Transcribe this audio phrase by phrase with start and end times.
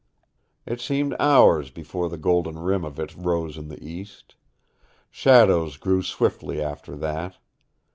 [0.65, 4.33] It seemed hours before the golden rim of it rose in the east.
[5.11, 7.37] Shadows grew swiftly after that.